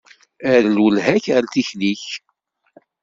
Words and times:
Err 0.53 0.63
lwelha-k 0.75 1.25
ar 1.35 1.43
tikli-k. 1.53 2.05